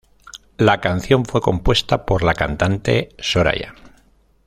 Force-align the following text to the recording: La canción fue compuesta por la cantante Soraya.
La 0.57 0.81
canción 0.81 1.25
fue 1.25 1.41
compuesta 1.41 2.07
por 2.07 2.23
la 2.23 2.33
cantante 2.33 3.09
Soraya. 3.19 3.75